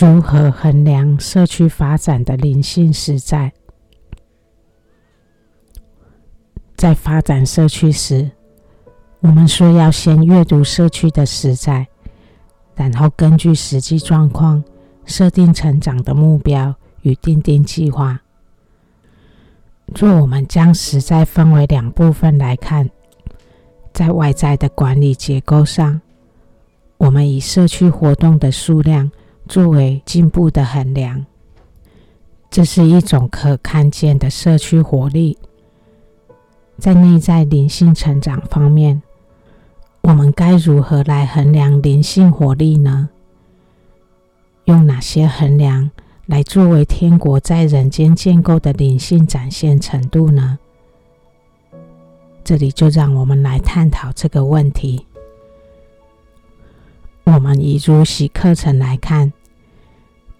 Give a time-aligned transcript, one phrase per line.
[0.00, 3.52] 如何衡量社区发展的灵性实在？
[6.74, 8.30] 在发展社区时，
[9.20, 11.86] 我们说要先阅读社区的实在，
[12.74, 14.64] 然后根据实际状况
[15.04, 18.18] 设定成长的目标与定定计划。
[19.94, 22.88] 若我们将实在分为两部分来看，
[23.92, 26.00] 在外在的管理结构上，
[26.96, 29.12] 我们以社区活动的数量。
[29.50, 31.26] 作为进步的衡量，
[32.48, 35.36] 这是一种可看见的社区活力。
[36.78, 39.02] 在内在灵性成长方面，
[40.02, 43.10] 我们该如何来衡量灵性活力呢？
[44.66, 45.90] 用哪些衡量
[46.26, 50.60] 来作为天国在人间建构的灵性展现程度呢？
[52.44, 55.06] 这里就让我们来探讨这个问题。
[57.24, 59.32] 我们以如洗课程来看。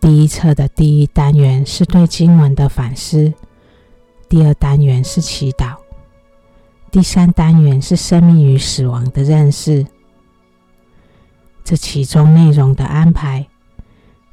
[0.00, 3.32] 第一册的第一单元是对经文的反思，
[4.28, 5.76] 第二单元是祈祷，
[6.90, 9.86] 第三单元是生命与死亡的认识。
[11.62, 13.46] 这其中内容的安排，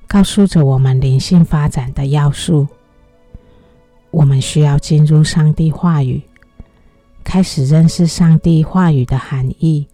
[0.07, 2.67] 告诉着我们灵性发展的要素。
[4.09, 6.23] 我们需要进入上帝话语，
[7.25, 9.87] 开始认识上帝话语的含义，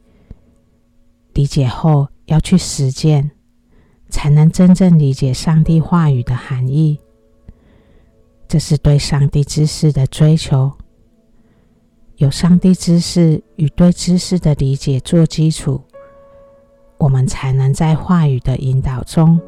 [1.33, 3.31] 理解后要去实践。
[4.13, 6.99] 才能真正理解上帝话语的含义。
[8.47, 10.71] 这是对上帝知识的追求，
[12.17, 15.81] 有上帝知识与对知识的理解做基础，
[16.99, 19.41] 我们才能在话语的引导中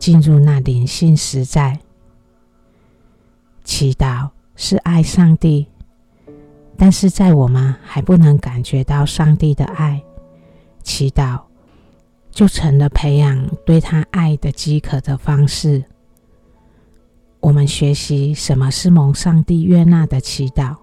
[0.00, 1.78] 进入那灵性实在。
[3.62, 5.68] 祈祷是爱上帝，
[6.76, 10.02] 但是在我们还不能感觉到上帝的爱，
[10.82, 11.47] 祈祷。
[12.30, 15.82] 就成了培养对他爱的饥渴的方式。
[17.40, 20.74] 我们学习什么是蒙上帝悦纳的祈祷。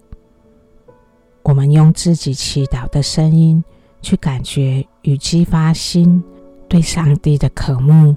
[1.42, 3.62] 我们用自己祈祷的声音
[4.02, 6.22] 去感觉与激发心
[6.68, 8.16] 对上帝的渴慕。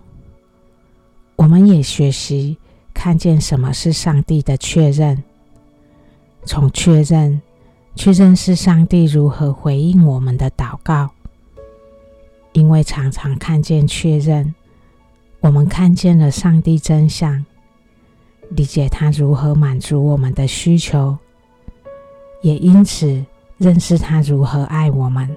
[1.36, 2.58] 我们也学习
[2.94, 5.24] 看见什么是上帝的确认，
[6.44, 7.42] 从确认
[7.96, 11.12] 去认识上帝如何回应我们的祷告。
[12.54, 14.54] 因为常常看见确认，
[15.40, 17.46] 我们看见了上帝真相，
[18.50, 21.18] 理解他如何满足我们的需求，
[22.42, 23.24] 也因此
[23.58, 25.30] 认识他如何爱我们。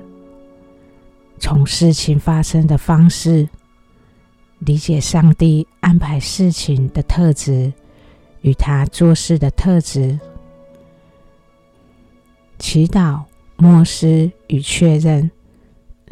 [1.38, 3.48] 从事情发生的方式，
[4.60, 7.72] 理解上帝安排事情的特质
[8.40, 10.18] 与他做事的特质。
[12.58, 13.20] 祈祷、
[13.56, 15.30] 默思与确认。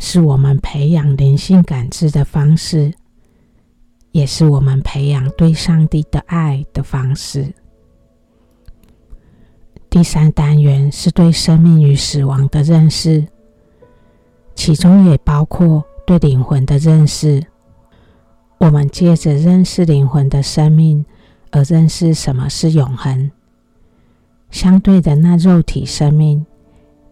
[0.03, 2.93] 是我们培养灵性感知的方式，
[4.13, 7.53] 也是我们培养对上帝的爱的方式。
[9.91, 13.27] 第三单元是对生命与死亡的认识，
[14.55, 17.45] 其中也包括对灵魂的认识。
[18.57, 21.05] 我们借着认识灵魂的生命，
[21.51, 23.31] 而认识什么是永恒。
[24.51, 26.47] 相对的，那肉体生命，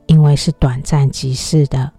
[0.07, 1.93] 因为是短暂即逝的。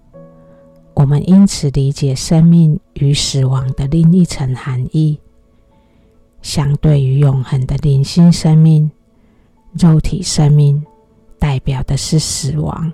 [1.00, 5.18] 我们因此理解生命与死亡的另一层含义。
[6.42, 8.92] 相对于永恒的灵性生命，
[9.72, 10.86] 肉体生命
[11.40, 12.92] 代表的是死亡。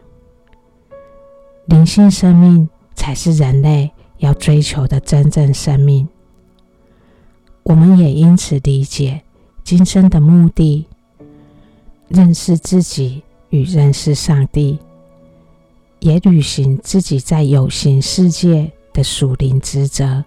[1.66, 3.90] 灵性生命才是人类
[4.20, 6.08] 要追求的真正生命。
[7.64, 9.20] 我们也因此理解
[9.64, 10.86] 今生的目的，
[12.08, 14.78] 认识自己与认识上帝。
[16.06, 20.24] 也履行自己在有形世界的属灵职责，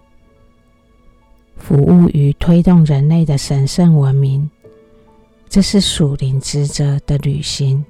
[1.56, 4.50] 服务于推动人类的神圣文明。
[5.48, 7.84] 这是属灵职责的履行。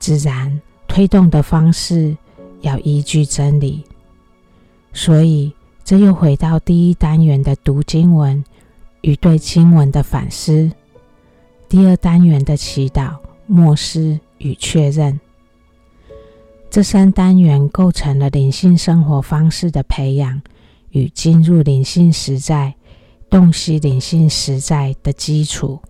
[0.00, 2.16] 自然推动的方式
[2.62, 3.84] 要依据真理，
[4.92, 5.52] 所以
[5.84, 8.44] 这又回到第一单元的读经文
[9.02, 10.68] 与对经文的反思，
[11.68, 15.20] 第二单元的祈祷、默思与确认。
[16.70, 20.42] 这三单元构成了灵性生活方式的培养
[20.90, 22.74] 与进入灵性实在、
[23.30, 25.80] 洞悉灵性实在的基础。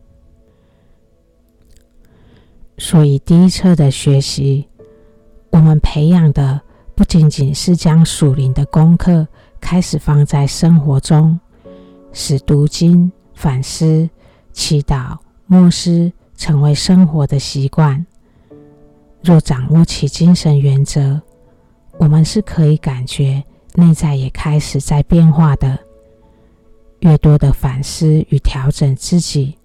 [2.78, 4.68] 所以，第一册的学习，
[5.50, 6.60] 我们培养的
[6.94, 9.26] 不仅仅是将属灵的功课
[9.60, 11.40] 开始放在生活中，
[12.12, 14.08] 使读经、反思、
[14.52, 18.06] 祈祷、默思成为生活的习惯。
[19.26, 21.20] 若掌握其精神原则，
[21.98, 23.42] 我们是可以感觉
[23.74, 25.76] 内在也开始在变化的。
[27.00, 29.58] 越多的反思与调整自己，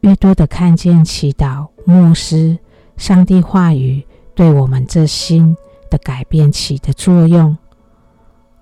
[0.00, 2.58] 越多的看见祈祷、牧师、
[2.96, 5.56] 上帝话语对我们这心
[5.88, 7.56] 的改变起的作用，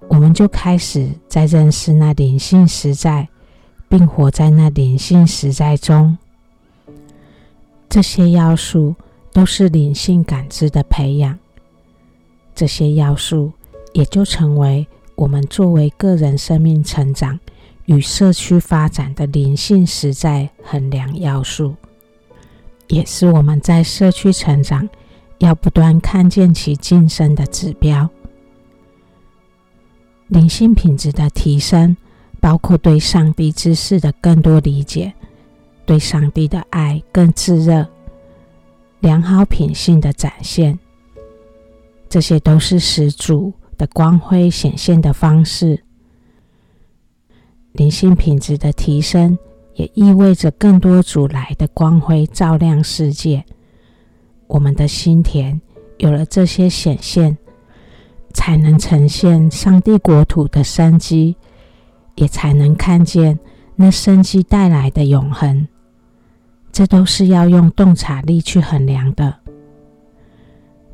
[0.08, 3.26] 我们就开始在认识那灵性实在，
[3.88, 6.19] 并活在那灵性实在中。
[7.88, 8.94] 这些要素
[9.41, 11.39] 都是灵性感知的培养，
[12.55, 13.51] 这些要素
[13.95, 17.41] 也就成为我们作为个人生命成长
[17.87, 21.75] 与社区发展的灵性实在衡量要素，
[22.89, 24.87] 也是我们在社区成长
[25.39, 28.11] 要不断看见其晋升的指标。
[30.29, 31.97] 灵性品质的提升，
[32.41, 35.15] 包括对上帝之事的更多理解，
[35.87, 37.89] 对上帝的爱更炽热，
[39.00, 40.79] 良好品性的展现，
[42.08, 45.82] 这些都是使主的光辉显现的方式。
[47.73, 49.38] 灵性品质的提升，
[49.75, 53.44] 也意味着更多主来的光辉照亮世界。
[54.49, 55.61] 我们的心田
[55.99, 57.38] 有了这些显现，
[58.35, 61.37] 才能呈现上帝国土的生机，
[62.17, 63.38] 也才能看见
[63.76, 65.67] 那生机带来的永恒。
[66.81, 69.35] 这都是要用洞察力去衡量的。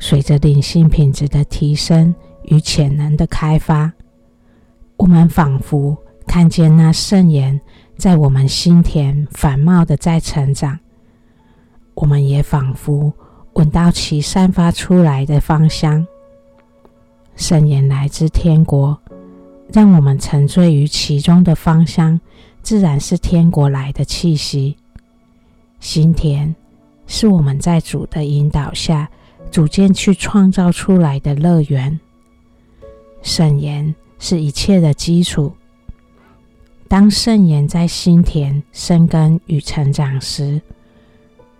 [0.00, 2.12] 随着灵性品质的提升
[2.42, 3.92] 与潜能的开发，
[4.96, 5.96] 我们仿佛。
[6.26, 7.60] 看见那圣言
[7.96, 10.76] 在我们心田繁茂的在成长，
[11.94, 13.12] 我们也仿佛
[13.52, 16.04] 闻到其散发出来的芳香。
[17.36, 19.00] 圣言来自天国，
[19.72, 22.20] 让我们沉醉于其中的芳香，
[22.60, 24.76] 自然是天国来的气息。
[25.80, 26.54] 心田
[27.06, 29.08] 是我们在主的引导下
[29.50, 31.98] 逐渐去创造出来的乐园。
[33.22, 35.52] 圣言是一切的基础。
[36.88, 40.60] 当圣言在心田生根与成长时，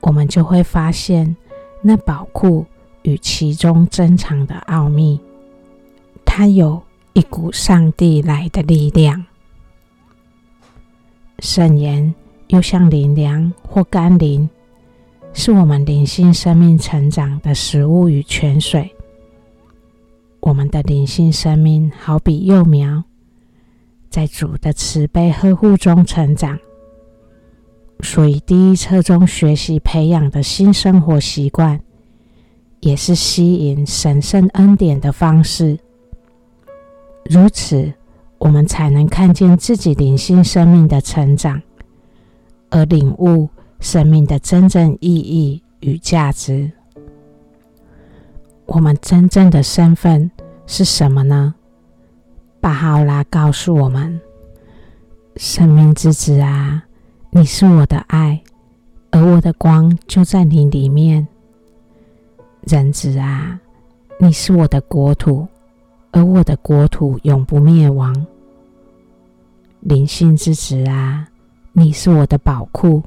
[0.01, 1.37] 我们就会发现
[1.83, 2.65] 那宝库
[3.03, 5.21] 与其中珍藏的奥秘。
[6.25, 6.81] 它有
[7.13, 9.25] 一股上帝来的力量。
[11.41, 12.15] 圣言
[12.49, 14.49] 又像灵粮或甘霖，
[15.33, 18.91] 是我们灵性生命成长的食物与泉水。
[20.41, 23.03] 我们的灵性生命好比幼苗。
[24.09, 26.59] 在主的慈悲呵护中成长，
[28.01, 31.79] 所以第一册中学习培养的新生活习惯，
[32.81, 35.79] 也是吸引神圣恩典的方式。
[37.25, 37.93] 如此，
[38.39, 41.61] 我们才能看见自己灵性生命的成长，
[42.71, 43.49] 而领悟
[43.81, 46.71] 生命的真正意义与价值。
[48.67, 50.31] 我们真正的身份
[50.67, 51.55] 是什么呢？
[52.61, 54.21] 巴哈欧拉告诉我们
[55.37, 56.83] ：“生命之子啊，
[57.31, 58.43] 你是我的爱，
[59.13, 61.27] 而我的光就在你里面。
[62.63, 63.61] 人子啊，
[64.19, 65.47] 你是我的国土，
[66.11, 68.27] 而我的国土永不灭亡。
[69.81, 71.29] 灵性之子啊，
[71.79, 73.03] 你是我的宝库，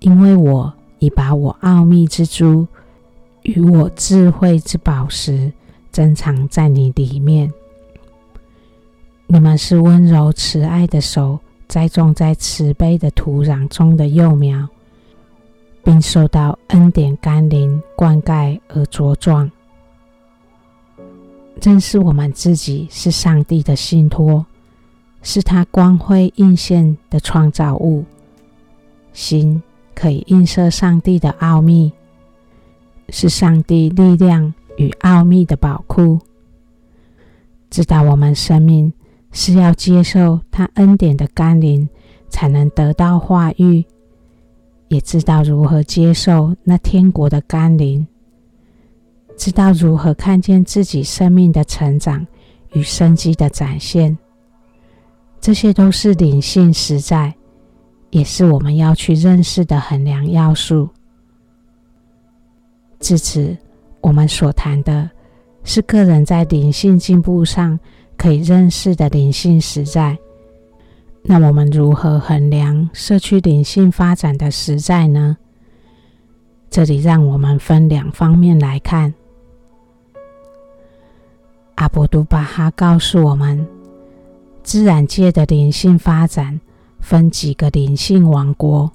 [0.00, 2.66] 因为我已把我奥秘之珠
[3.42, 5.52] 与我智慧之宝石
[5.92, 7.48] 珍藏在你里面。”
[9.28, 11.38] 你们是温柔慈爱的手
[11.68, 14.68] 栽种在慈悲的土壤中的幼苗，
[15.84, 19.48] 并受到恩典甘霖灌溉而茁壮。
[21.62, 24.44] 认识我们自己是上帝的信托，
[25.30, 28.02] 是他光辉映现的创造物。
[29.12, 29.62] 心
[29.94, 31.92] 可以映射上帝的奥秘，
[33.10, 36.18] 是上帝力量与奥秘的宝库。
[37.68, 38.90] 知道我们生命。
[39.30, 41.86] 是要接受他恩典的甘霖，
[42.30, 43.84] 才能得到化育；
[44.88, 48.06] 也知道如何接受那天国的甘霖，
[49.36, 52.26] 知道如何看见自己生命的成长
[52.72, 54.16] 与生机的展现。
[55.40, 57.34] 这些都是灵性实在，
[58.10, 60.88] 也是我们要去认识的衡量要素。
[63.00, 63.56] 至此，
[64.00, 65.10] 我们所谈的
[65.64, 67.78] 是个人在灵性进步上。
[68.18, 70.18] 可以认识的灵性实在，
[71.22, 75.36] 那我们如何衡量社区灵性发展的实在呢？
[76.68, 79.14] 这里让我们分两方面来看。
[81.76, 83.64] 阿博都巴哈告诉我们，
[84.68, 86.60] 自然界的灵性发展
[87.00, 88.92] 分几个灵性王国：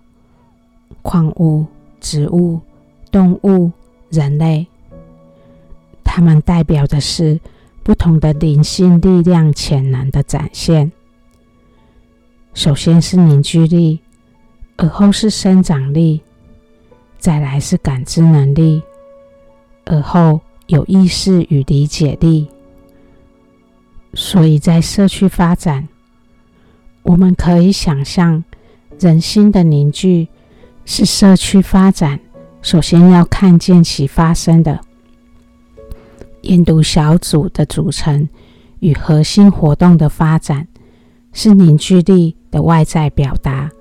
[1.01, 1.65] 矿物、
[1.99, 2.59] 植物、
[3.09, 3.71] 动物、
[4.11, 4.67] 人类，
[6.03, 7.39] 它们代表的是。
[7.81, 10.89] 不同的灵性力量潜能的展现，
[12.53, 13.99] 首先是凝聚力，
[14.77, 16.21] 而后是生长力，
[17.17, 18.81] 再来是感知能力，
[19.85, 22.47] 而后有意识与理解力。
[24.13, 25.87] 所以在社区发展，
[27.01, 28.43] 我们可以想象，
[28.99, 30.27] 人心的凝聚
[30.85, 32.19] 是社区发展
[32.61, 34.79] 首先要看见其发生的。
[36.41, 38.27] 研读小组的组成
[38.79, 40.67] 与核心活动的发展，
[41.31, 43.71] 是凝聚力的外在表达。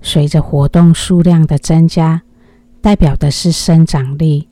[0.00, 2.22] 随着活动数量的增加，
[2.80, 4.48] 代表的是生长力。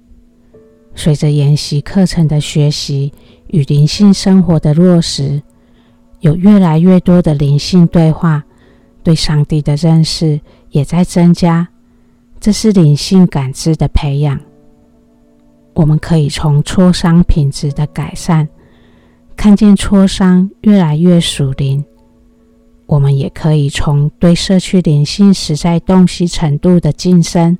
[0.94, 3.12] 随着研习课程的学习
[3.52, 5.42] 与灵性生活的落实，
[6.20, 8.44] 有越来越多的灵性对话，
[9.02, 10.40] 对上帝的认识
[10.70, 11.68] 也在增加。
[12.40, 14.40] 这是灵性感知的培养。
[15.74, 18.48] 我们可以从磋商品质的改善，
[19.36, 21.84] 看见磋商越来越属灵。
[22.86, 27.56] 我们也可以从对社区灵性实在洞悉程度的晋升，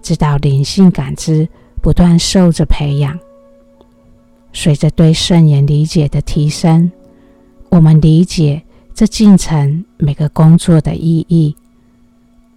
[0.00, 1.46] 知道灵性感知
[1.82, 3.18] 不断受着培养。
[4.52, 6.90] 随着对圣言理解的提升，
[7.68, 8.62] 我们理解
[8.94, 11.56] 这进程每个工作的意义。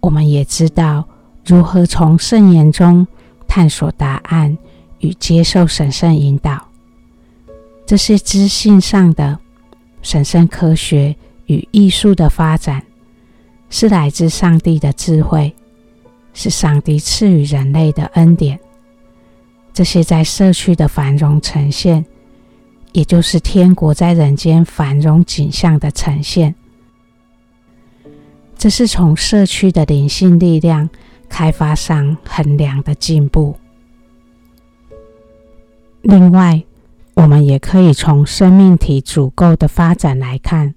[0.00, 1.06] 我们也知道
[1.44, 3.06] 如何从圣言中。
[3.46, 4.58] 探索答案
[4.98, 6.66] 与接受神圣引导，
[7.86, 9.38] 这些知性上的
[10.02, 11.14] 神圣科学
[11.46, 12.82] 与艺术的发展，
[13.70, 15.54] 是来自上帝的智慧，
[16.32, 18.58] 是上帝赐予人类的恩典。
[19.74, 22.06] 这些在社区的繁荣呈现，
[22.92, 26.54] 也就是天国在人间繁荣景象的呈现。
[28.56, 30.88] 这是从社区的灵性力量。
[31.26, 33.56] 开发上衡量的进步。
[36.02, 36.62] 另外，
[37.14, 40.76] 我们也可以从生命体足够的发展来看。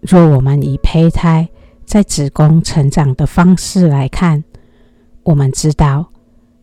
[0.00, 1.48] 若我们以胚胎
[1.84, 4.44] 在子宫成长的方式来看，
[5.24, 6.12] 我们知道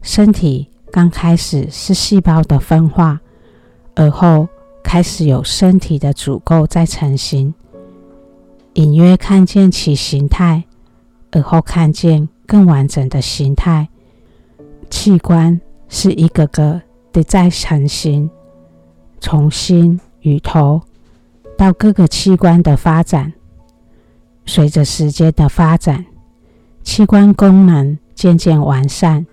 [0.02, 3.20] 身体刚开始是细胞的分化，
[3.96, 4.48] 而后
[4.84, 7.54] 开始有身体的组构在成型，
[8.74, 10.66] 隐约看见其形态，
[11.32, 12.28] 而后看见。
[12.48, 13.88] 更完整的形态，
[14.90, 16.82] 器官是一个个
[17.14, 18.30] 的在成型，
[19.22, 20.82] 从心与头
[21.58, 23.32] 到各个器官的发展。
[24.46, 26.06] 随着时间的发展，
[26.84, 29.26] 器官功能渐渐完善，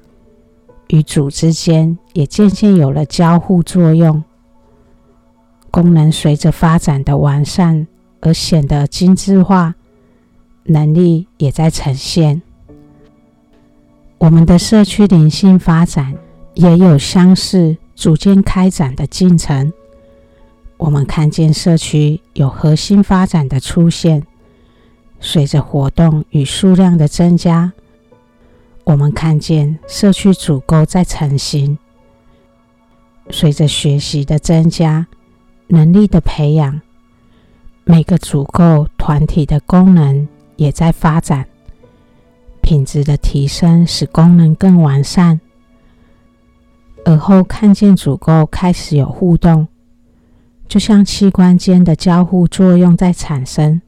[0.88, 4.23] 与组织间也渐渐有了交互作用。
[5.71, 7.87] 功能随着发展的完善
[8.21, 9.75] 而显得精致化，
[10.64, 12.42] 能力也在呈现。
[14.18, 16.14] 我们的社区灵性发展
[16.54, 19.73] 也有相似、逐渐开展的进程。
[20.78, 24.26] 我们看见社区有核心发展的出现，
[25.21, 27.73] 随着活动与数量的增加，
[28.88, 31.76] 我们看见社区组构在成型。
[33.28, 35.07] 随着学习的增加，
[35.66, 36.80] 能力的培养，
[37.85, 40.26] 每个组构团体的功能
[40.57, 41.47] 也在发展。
[42.62, 45.38] 品质的提升使功能更完善，
[47.04, 49.68] 而后看见组构开始有互动，
[50.66, 53.83] 就像器官间的交互作用在产生。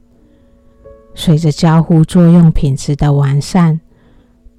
[1.15, 3.81] 随着交互作用品质的完善，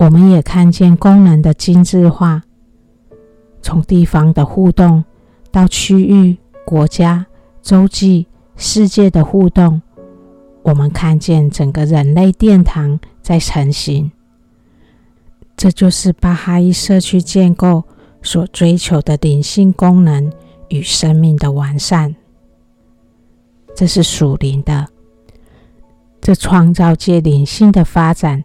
[0.02, 2.42] 我们也看见功能的精致化。
[3.62, 5.04] 从地方的互动
[5.52, 7.25] 到区域、国家、
[7.62, 9.80] 洲际、世界的互动，
[10.62, 12.99] 我们看见整个人类殿堂。
[13.23, 14.11] 在成型，
[15.56, 17.85] 这就是巴哈伊社区建构
[18.21, 20.32] 所追求的灵性功能
[20.71, 22.16] 与生命的完善。
[23.76, 24.88] 这是属灵的，
[26.21, 28.42] 这创造界灵性的发展，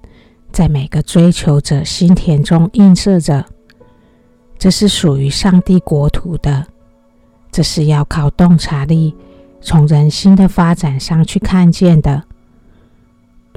[0.57, 3.45] 在每个追求者心田中映射着。
[4.57, 6.65] 这是属于上帝国土的，
[7.51, 9.13] 这是要靠洞察力
[9.61, 12.23] 从人心的发展上去看见的。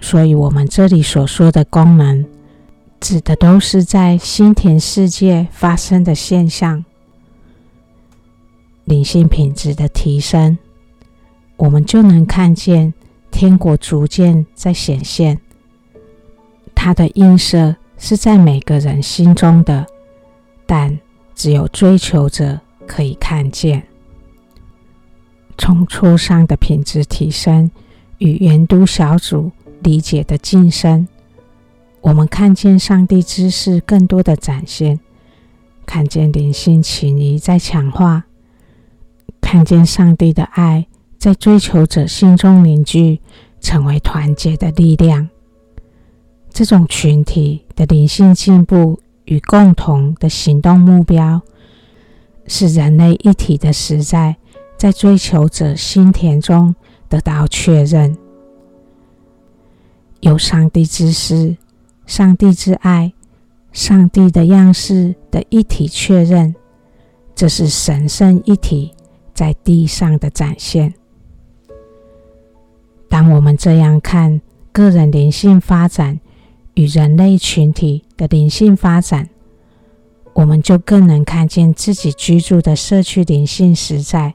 [0.02, 2.26] 所以，我们这里所说的功能，
[3.00, 6.84] 指的都是在心田世界发生的现象。
[8.84, 10.58] 灵性品质的提升，
[11.56, 12.92] 我们就能看见
[13.30, 15.40] 天国逐渐在显现。
[16.82, 19.86] 它的映射是在每个人心中的，
[20.64, 20.98] 但
[21.34, 23.82] 只有追求者可以看见。
[25.58, 27.70] 从磋商的品质提升
[28.16, 29.52] 与研读小组。
[29.82, 31.06] 理解的晋升，
[32.00, 35.00] 我们看见上帝知识更多的展现，
[35.84, 38.24] 看见灵性情谊在强化，
[39.40, 40.86] 看见上帝的爱
[41.18, 43.20] 在追求者心中凝聚，
[43.60, 45.28] 成为团结的力量。
[46.52, 51.40] 这种群体的灵性进步与共同的行动目标，
[52.46, 54.36] 是人类一体的实在，
[54.76, 56.74] 在追求者心田中
[57.08, 58.16] 得到确认。
[60.20, 61.56] 有上帝之思、
[62.04, 63.12] 上帝之爱、
[63.72, 66.54] 上帝的样式的一体确认，
[67.34, 68.92] 这是神圣一体
[69.32, 70.92] 在地上的展现。
[73.08, 74.40] 当我们这样看
[74.72, 76.20] 个人灵性发展
[76.74, 79.28] 与人类群体的灵性发展，
[80.32, 84.34] 我们就更能看见自己居住的社区灵性实在。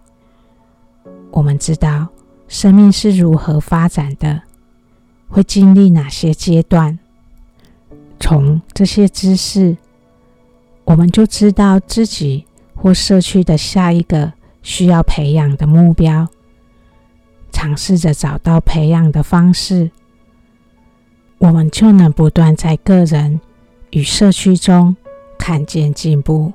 [1.31, 2.07] 我们知道
[2.47, 4.41] 生命是如何发展的。
[5.27, 6.97] 会经历哪些阶段？
[8.19, 9.75] 从这些知识，
[10.83, 16.27] 我们就知道自己或社区的下一个需要培养的目标，
[17.51, 19.89] 尝试着找到培养的方式，
[21.37, 23.39] 我们就能不断在个人
[23.91, 24.95] 与社区中
[25.37, 26.51] 看见进步。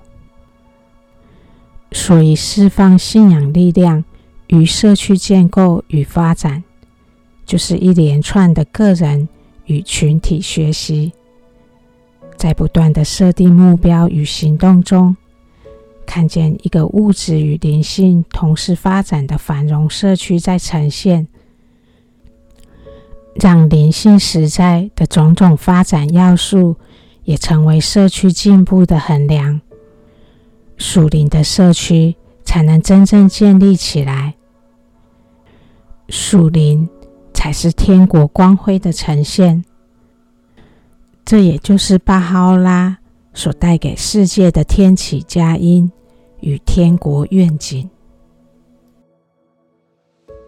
[1.92, 4.04] 所以，释放信仰力量
[4.48, 6.62] 与社区建构与发展。
[7.46, 9.28] 就是一连串的个人
[9.64, 11.10] 与群体学习，
[12.36, 15.16] 在不断的设定目标与行动中，
[16.06, 21.26] 看见一个物质与灵性同时发展的繁荣社区在呈现，
[23.34, 26.76] 让灵性实在的种种发展要素
[27.24, 29.60] 也成为社区进步的衡量，
[30.76, 34.34] 属灵的社区才能真正建立起来。
[36.08, 36.88] 属灵。
[37.32, 39.64] 才是天国光辉的呈现，
[41.24, 42.98] 这也就是巴哈拉
[43.32, 45.90] 所带给世界的天启佳音
[46.40, 47.88] 与天国愿景。